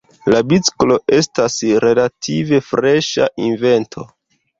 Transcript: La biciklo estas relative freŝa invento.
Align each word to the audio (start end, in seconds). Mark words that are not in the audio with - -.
La 0.33 0.37
biciklo 0.51 0.95
estas 1.17 1.57
relative 1.83 2.59
freŝa 2.71 3.29
invento. 3.49 4.07